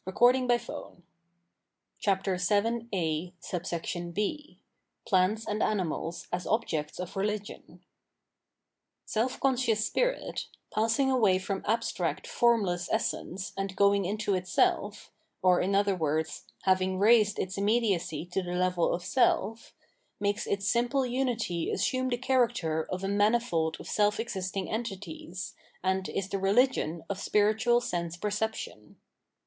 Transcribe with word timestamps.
* 0.03 0.07
Angels. 0.09 0.31
t 0.31 2.07
Cp. 2.07 2.25
Ency.^ 2.25 3.33
§389. 3.39 4.17
h 4.33 4.57
Plants 5.05 5.47
and 5.47 5.61
Animals 5.61 6.25
as 6.33 6.47
Objects 6.47 6.97
of 6.99 7.15
Religion* 7.15 7.83
Self 9.05 9.39
conscious 9.39 9.85
spirit, 9.85 10.47
passing 10.73 11.11
away 11.11 11.37
from 11.37 11.63
abstract, 11.67 12.25
formless 12.25 12.89
Essence 12.91 13.53
and 13.55 13.75
going 13.75 14.05
into 14.05 14.33
itself— 14.33 15.11
or, 15.43 15.61
in 15.61 15.75
other 15.75 15.95
words, 15.95 16.45
having 16.63 16.97
raised 16.97 17.37
its 17.37 17.59
immediacy 17.59 18.25
to 18.25 18.41
the 18.41 18.53
level 18.55 18.95
of 18.95 19.05
Self— 19.05 19.75
makes 20.19 20.47
its 20.47 20.67
simple 20.67 21.05
unity 21.05 21.69
assume 21.69 22.09
the 22.09 22.17
character 22.17 22.85
of 22.85 23.03
a 23.03 23.07
manifold 23.07 23.77
of 23.79 23.85
self 23.85 24.19
existing 24.19 24.67
entities, 24.67 25.53
and 25.83 26.09
is 26.09 26.27
the 26.27 26.39
Religion 26.39 27.03
of 27.07 27.19
spiritual 27.19 27.79
Sense 27.79 28.17
Perception. 28.17 28.95